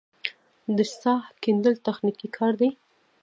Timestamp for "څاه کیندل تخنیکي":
1.01-2.27